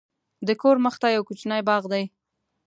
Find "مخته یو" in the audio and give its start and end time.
0.85-1.23